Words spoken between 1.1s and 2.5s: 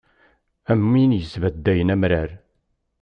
i yesbeddayen amrar.